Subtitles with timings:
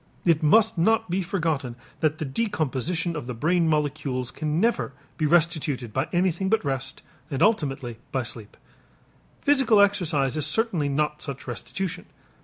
[0.25, 5.27] It must not be forgotten that the decomposition of the brain molecules can never be
[5.27, 8.57] restituted by anything but rest, and ultimately by sleep.
[9.43, 12.07] Physical exercise is certainly not such restitution.